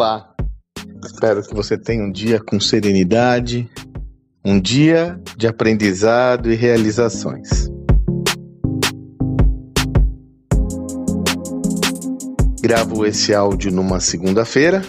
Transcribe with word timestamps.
Olá! 0.00 0.34
Espero 1.04 1.42
que 1.42 1.54
você 1.54 1.76
tenha 1.76 2.02
um 2.02 2.10
dia 2.10 2.40
com 2.40 2.58
serenidade, 2.58 3.70
um 4.42 4.58
dia 4.58 5.20
de 5.36 5.46
aprendizado 5.46 6.50
e 6.50 6.54
realizações. 6.54 7.68
Gravo 12.62 13.04
esse 13.04 13.34
áudio 13.34 13.70
numa 13.70 14.00
segunda-feira 14.00 14.80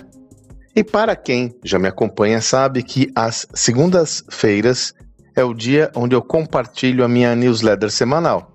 e 0.73 0.81
para 0.81 1.13
quem 1.13 1.53
já 1.61 1.77
me 1.77 1.89
acompanha 1.89 2.39
sabe 2.39 2.81
que 2.81 3.11
as 3.13 3.45
segundas-feiras 3.53 4.93
é 5.35 5.43
o 5.43 5.53
dia 5.53 5.91
onde 5.93 6.15
eu 6.15 6.21
compartilho 6.21 7.03
a 7.03 7.09
minha 7.09 7.35
newsletter 7.35 7.91
semanal. 7.91 8.49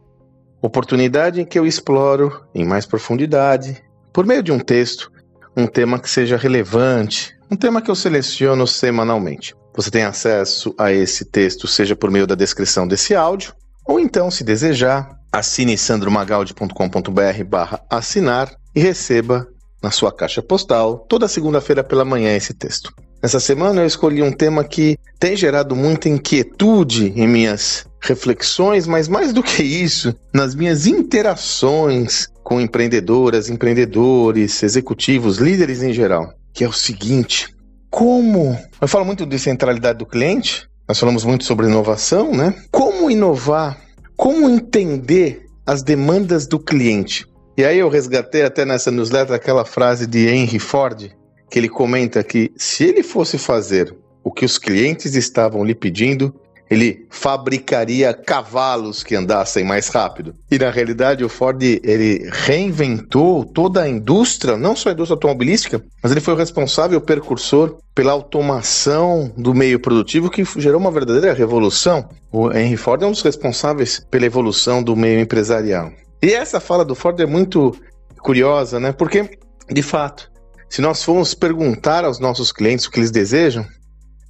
Oportunidade 0.63 1.39
em 1.39 1.45
que 1.45 1.59
eu 1.59 1.67
exploro 1.67 2.47
em 2.55 2.65
mais 2.65 2.87
profundidade, 2.87 3.85
por 4.11 4.25
meio 4.25 4.43
de 4.43 4.53
um 4.53 4.59
texto, 4.59 5.13
um 5.57 5.67
tema 5.67 5.99
que 5.99 6.11
seja 6.11 6.37
relevante, 6.37 7.35
um 7.51 7.57
tema 7.57 7.81
que 7.81 7.91
eu 7.91 7.95
seleciono 7.95 8.67
semanalmente. 8.67 9.55
Você 9.75 9.91
tem 9.91 10.03
acesso 10.03 10.75
a 10.79 10.93
esse 10.93 11.25
texto, 11.25 11.67
seja 11.67 11.97
por 11.97 12.11
meio 12.11 12.27
da 12.27 12.35
descrição 12.35 12.87
desse 12.87 13.15
áudio, 13.15 13.55
ou 13.87 13.99
então, 13.99 14.31
se 14.31 14.45
desejar, 14.45 15.09
assine 15.33 15.79
sandromagaldi.com.br 15.79 17.45
barra 17.47 17.81
assinar 17.89 18.53
e 18.75 18.81
receba 18.81 19.47
na 19.83 19.91
sua 19.91 20.13
caixa 20.13 20.43
postal 20.43 20.99
toda 21.09 21.29
segunda-feira 21.29 21.85
pela 21.85 22.05
manhã 22.05 22.35
esse 22.37 22.53
texto. 22.53 22.93
Nessa 23.23 23.41
semana 23.41 23.83
eu 23.83 23.87
escolhi 23.87 24.23
um 24.23 24.33
tema 24.33 24.63
que 24.65 24.99
tem 25.19 25.37
gerado 25.37 25.75
muita 25.75 26.09
inquietude 26.09 27.13
em 27.17 27.27
minhas 27.27 27.87
reflexões, 28.01 28.87
mas 28.87 29.09
mais 29.09 29.33
do 29.33 29.43
que 29.43 29.63
isso, 29.63 30.15
nas 30.33 30.55
minhas 30.55 30.87
interações 30.87 32.29
com 32.47 32.61
empreendedoras, 32.61 33.51
empreendedores, 33.51 34.63
executivos, 34.63 35.39
líderes 35.39 35.83
em 35.83 35.93
geral, 35.93 36.33
que 36.55 36.63
é 36.63 36.69
o 36.69 36.73
seguinte: 36.73 37.53
como 37.91 38.57
eu 38.81 38.87
falo 38.87 39.05
muito 39.05 39.27
de 39.27 39.37
centralidade 39.37 39.99
do 39.99 40.07
cliente, 40.07 40.69
nós 40.87 40.97
falamos 40.97 41.25
muito 41.25 41.43
sobre 41.43 41.67
inovação, 41.67 42.31
né? 42.31 42.55
Como 42.71 43.11
inovar? 43.11 43.77
Como 44.17 44.49
entender 44.49 45.45
as 45.67 45.83
demandas 45.83 46.47
do 46.47 46.61
cliente? 46.61 47.27
E 47.59 47.65
aí 47.65 47.81
eu 47.81 47.89
resgatei 47.89 48.43
até 48.43 48.65
nessa 48.65 48.93
newsletter 48.93 49.35
aquela 49.35 49.65
frase 49.65 50.07
de 50.07 50.29
Henry 50.29 50.61
Ford, 50.61 51.11
que 51.51 51.59
ele 51.59 51.69
comenta 51.69 52.23
que 52.23 52.53
se 52.57 52.85
ele 52.85 53.03
fosse 53.03 53.39
fazer 53.39 53.93
o 54.23 54.31
que 54.31 54.45
os 54.45 54.57
clientes 54.57 55.17
estavam 55.17 55.65
lhe 55.65 55.75
pedindo, 55.75 56.33
ele 56.71 57.07
fabricaria 57.11 58.13
cavalos 58.13 59.03
que 59.03 59.15
andassem 59.15 59.65
mais 59.65 59.89
rápido. 59.89 60.35
E 60.51 60.59
na 60.59 60.71
realidade 60.71 61.25
o 61.25 61.29
Ford 61.29 61.63
ele 61.63 62.29
reinventou 62.31 63.45
toda 63.45 63.83
a 63.83 63.89
indústria, 63.89 64.57
não 64.57 64.75
só 64.75 64.89
a 64.89 64.93
indústria 64.93 65.15
automobilística, 65.15 65.83
mas 66.03 66.13
ele 66.13 66.21
foi 66.21 66.35
o 66.35 66.37
responsável, 66.37 66.99
o 66.99 67.03
precursor 67.03 67.77
pela 67.95 68.13
automação 68.13 69.33
do 69.37 69.55
meio 69.55 69.81
produtivo 69.81 70.31
que 70.31 70.45
gerou 70.57 70.81
uma 70.81 70.91
verdadeira 70.91 71.33
revolução. 71.33 72.09
O 72.33 72.53
Henry 72.53 72.77
Ford 72.77 73.03
é 73.03 73.07
um 73.07 73.13
dos 73.13 73.23
responsáveis 73.23 74.05
pela 74.11 74.27
evolução 74.27 74.83
do 74.83 74.97
meio 74.97 75.21
empresarial. 75.21 75.91
E 76.23 76.33
essa 76.33 76.61
fala 76.61 76.85
do 76.85 76.95
Ford 76.95 77.19
é 77.21 77.27
muito 77.27 77.77
curiosa, 78.19 78.81
né? 78.81 78.93
Porque 78.93 79.39
de 79.71 79.83
fato, 79.83 80.31
se 80.69 80.81
nós 80.81 81.03
formos 81.03 81.35
perguntar 81.35 82.05
aos 82.05 82.19
nossos 82.19 82.53
clientes 82.53 82.87
o 82.87 82.91
que 82.91 83.01
eles 83.01 83.11
desejam, 83.11 83.67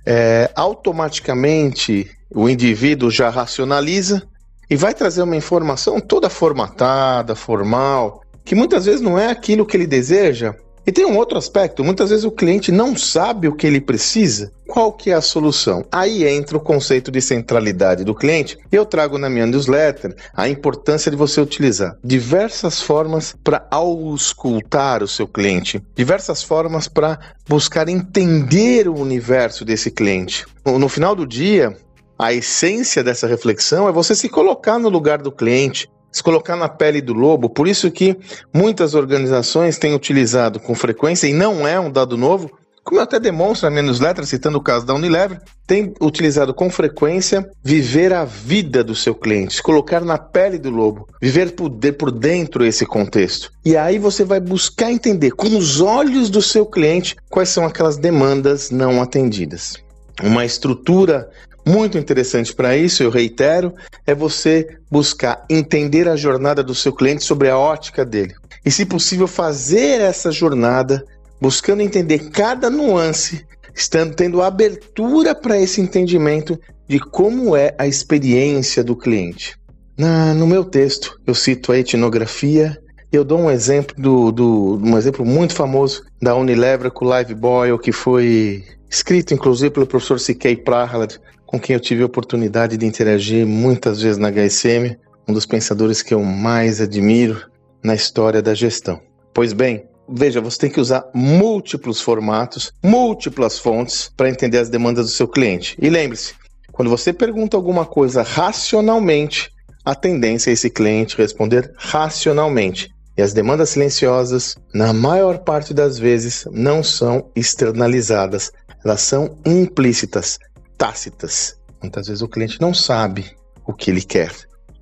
é, 0.06 0.50
automaticamente 0.54 2.10
o 2.34 2.48
indivíduo 2.48 3.10
já 3.10 3.30
racionaliza 3.30 4.22
e 4.68 4.76
vai 4.76 4.94
trazer 4.94 5.22
uma 5.22 5.36
informação 5.36 6.00
toda 6.00 6.28
formatada, 6.28 7.34
formal, 7.34 8.22
que 8.44 8.54
muitas 8.54 8.86
vezes 8.86 9.00
não 9.00 9.18
é 9.18 9.30
aquilo 9.30 9.66
que 9.66 9.76
ele 9.76 9.86
deseja. 9.86 10.54
E 10.86 10.92
tem 10.92 11.04
um 11.04 11.16
outro 11.16 11.36
aspecto, 11.36 11.82
muitas 11.82 12.10
vezes 12.10 12.24
o 12.24 12.30
cliente 12.30 12.70
não 12.70 12.96
sabe 12.96 13.48
o 13.48 13.56
que 13.56 13.66
ele 13.66 13.80
precisa, 13.80 14.52
qual 14.68 14.92
que 14.92 15.10
é 15.10 15.14
a 15.14 15.20
solução. 15.20 15.84
Aí 15.90 16.24
entra 16.24 16.56
o 16.56 16.60
conceito 16.60 17.10
de 17.10 17.20
centralidade 17.20 18.04
do 18.04 18.14
cliente. 18.14 18.56
Eu 18.70 18.86
trago 18.86 19.18
na 19.18 19.28
minha 19.28 19.46
newsletter 19.46 20.14
a 20.32 20.48
importância 20.48 21.10
de 21.10 21.16
você 21.16 21.40
utilizar 21.40 21.96
diversas 22.04 22.80
formas 22.80 23.34
para 23.42 23.66
auscultar 23.68 25.02
o 25.02 25.08
seu 25.08 25.26
cliente, 25.26 25.82
diversas 25.96 26.44
formas 26.44 26.86
para 26.86 27.18
buscar 27.48 27.88
entender 27.88 28.86
o 28.86 28.94
universo 28.94 29.64
desse 29.64 29.90
cliente. 29.90 30.46
No 30.64 30.88
final 30.88 31.16
do 31.16 31.26
dia, 31.26 31.76
a 32.18 32.32
essência 32.32 33.02
dessa 33.04 33.26
reflexão 33.26 33.88
é 33.88 33.92
você 33.92 34.14
se 34.14 34.28
colocar 34.28 34.78
no 34.78 34.88
lugar 34.88 35.18
do 35.18 35.32
cliente, 35.32 35.88
se 36.10 36.22
colocar 36.22 36.56
na 36.56 36.68
pele 36.68 37.00
do 37.00 37.12
lobo. 37.12 37.50
Por 37.50 37.68
isso 37.68 37.90
que 37.90 38.16
muitas 38.54 38.94
organizações 38.94 39.78
têm 39.78 39.94
utilizado 39.94 40.58
com 40.58 40.74
frequência, 40.74 41.26
e 41.26 41.32
não 41.32 41.66
é 41.66 41.78
um 41.78 41.90
dado 41.90 42.16
novo, 42.16 42.50
como 42.86 43.00
eu 43.00 43.02
até 43.02 43.18
demonstro 43.18 43.66
na 43.66 43.70
minha 43.72 43.82
newsletter, 43.82 44.24
citando 44.24 44.58
o 44.58 44.62
caso 44.62 44.86
da 44.86 44.94
Unilever, 44.94 45.40
tem 45.66 45.92
utilizado 46.00 46.54
com 46.54 46.70
frequência 46.70 47.50
viver 47.60 48.12
a 48.12 48.24
vida 48.24 48.84
do 48.84 48.94
seu 48.94 49.12
cliente, 49.12 49.56
se 49.56 49.62
colocar 49.62 50.02
na 50.02 50.16
pele 50.16 50.56
do 50.56 50.70
lobo, 50.70 51.08
viver 51.20 51.56
por, 51.56 52.12
dentro 52.12 52.64
esse 52.64 52.86
contexto. 52.86 53.50
E 53.64 53.76
aí 53.76 53.98
você 53.98 54.24
vai 54.24 54.38
buscar 54.38 54.92
entender 54.92 55.32
com 55.32 55.48
os 55.56 55.80
olhos 55.80 56.30
do 56.30 56.40
seu 56.40 56.64
cliente 56.64 57.16
quais 57.28 57.48
são 57.48 57.66
aquelas 57.66 57.96
demandas 57.96 58.70
não 58.70 59.02
atendidas. 59.02 59.74
Uma 60.22 60.44
estrutura 60.44 61.28
muito 61.66 61.98
interessante 61.98 62.54
para 62.54 62.76
isso, 62.76 63.02
eu 63.02 63.10
reitero, 63.10 63.74
é 64.06 64.14
você 64.14 64.78
buscar 64.90 65.44
entender 65.50 66.08
a 66.08 66.14
jornada 66.14 66.62
do 66.62 66.74
seu 66.74 66.92
cliente 66.92 67.24
sobre 67.24 67.48
a 67.50 67.58
ótica 67.58 68.04
dele. 68.04 68.34
E, 68.64 68.70
se 68.70 68.86
possível, 68.86 69.26
fazer 69.26 70.00
essa 70.00 70.30
jornada 70.30 71.04
buscando 71.40 71.82
entender 71.82 72.30
cada 72.30 72.70
nuance, 72.70 73.44
estando 73.74 74.14
tendo 74.14 74.42
abertura 74.42 75.34
para 75.34 75.60
esse 75.60 75.80
entendimento 75.80 76.58
de 76.88 77.00
como 77.00 77.56
é 77.56 77.74
a 77.78 77.86
experiência 77.86 78.82
do 78.82 78.96
cliente. 78.96 79.56
Na, 79.98 80.34
no 80.34 80.46
meu 80.46 80.64
texto, 80.64 81.18
eu 81.26 81.34
cito 81.34 81.72
a 81.72 81.78
etnografia. 81.78 82.78
Eu 83.12 83.24
dou 83.24 83.38
um 83.38 83.50
exemplo 83.50 83.94
do, 83.96 84.32
do 84.32 84.80
um 84.82 84.98
exemplo 84.98 85.24
muito 85.24 85.54
famoso 85.54 86.04
da 86.20 86.34
Unilever 86.34 86.90
com 86.90 87.04
o 87.04 87.08
Live 87.08 87.34
Boyle, 87.34 87.78
que 87.78 87.92
foi 87.92 88.64
escrito 88.90 89.32
inclusive 89.32 89.70
pelo 89.70 89.86
professor 89.86 90.18
C.K. 90.18 90.56
Prahalad, 90.56 91.16
com 91.46 91.58
quem 91.58 91.74
eu 91.74 91.80
tive 91.80 92.02
a 92.02 92.06
oportunidade 92.06 92.76
de 92.76 92.84
interagir 92.84 93.46
muitas 93.46 94.02
vezes 94.02 94.18
na 94.18 94.30
HSM, 94.30 94.96
um 95.28 95.32
dos 95.32 95.46
pensadores 95.46 96.02
que 96.02 96.12
eu 96.12 96.22
mais 96.22 96.80
admiro 96.80 97.48
na 97.82 97.94
história 97.94 98.42
da 98.42 98.54
gestão. 98.54 99.00
Pois 99.32 99.52
bem, 99.52 99.84
veja, 100.08 100.40
você 100.40 100.58
tem 100.58 100.70
que 100.70 100.80
usar 100.80 101.08
múltiplos 101.14 102.00
formatos, 102.00 102.72
múltiplas 102.82 103.58
fontes 103.58 104.10
para 104.16 104.28
entender 104.28 104.58
as 104.58 104.68
demandas 104.68 105.06
do 105.06 105.12
seu 105.12 105.28
cliente. 105.28 105.76
E 105.80 105.88
lembre-se, 105.88 106.34
quando 106.72 106.90
você 106.90 107.12
pergunta 107.12 107.56
alguma 107.56 107.86
coisa 107.86 108.22
racionalmente, 108.22 109.50
a 109.84 109.94
tendência 109.94 110.50
é 110.50 110.52
esse 110.52 110.68
cliente 110.68 111.16
responder 111.16 111.72
racionalmente. 111.76 112.95
E 113.16 113.22
as 113.22 113.32
demandas 113.32 113.70
silenciosas, 113.70 114.56
na 114.74 114.92
maior 114.92 115.38
parte 115.38 115.72
das 115.72 115.98
vezes, 115.98 116.46
não 116.52 116.82
são 116.82 117.30
externalizadas, 117.34 118.52
elas 118.84 119.00
são 119.00 119.38
implícitas, 119.44 120.38
tácitas. 120.76 121.56
Muitas 121.82 122.06
vezes 122.08 122.22
o 122.22 122.28
cliente 122.28 122.60
não 122.60 122.74
sabe 122.74 123.34
o 123.66 123.72
que 123.72 123.90
ele 123.90 124.02
quer 124.02 124.32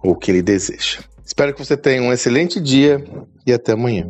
ou 0.02 0.12
o 0.12 0.16
que 0.16 0.30
ele 0.30 0.42
deseja. 0.42 0.98
Espero 1.24 1.54
que 1.54 1.64
você 1.64 1.76
tenha 1.76 2.02
um 2.02 2.12
excelente 2.12 2.60
dia 2.60 3.02
e 3.46 3.52
até 3.52 3.72
amanhã. 3.72 4.06